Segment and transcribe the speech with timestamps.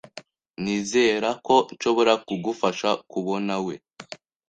[0.63, 3.73] Nizera ko nshobora kugufasha kubonawe.